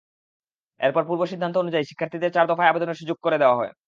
এরপর 0.79 1.03
পূর্ব 1.05 1.21
সিদ্ধান্ত 1.25 1.55
অনুযায়ী 1.57 1.85
শিক্ষার্থীদের 1.85 2.33
চার 2.33 2.45
দফায় 2.47 2.69
আবেদনের 2.69 2.99
সুযোগ 3.01 3.17
দেওয়া 3.37 3.57
হয়। 3.57 3.71